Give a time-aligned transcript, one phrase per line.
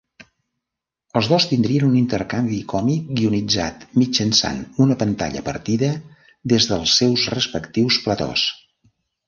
[1.19, 5.93] Els dos tindrien un intercanvi còmic guionitzat mitjançant una pantalla partida
[6.55, 8.51] des dels seus respectius platós.